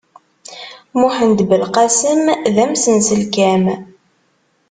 Muḥend 0.99 1.39
Belqasem, 1.49 2.23
d 2.55 2.55
amsenselkam. 2.63 3.63